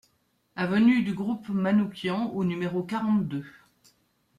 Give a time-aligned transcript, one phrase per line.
[0.55, 3.45] Avenue du Groupe Manouchian au numéro quarante-deux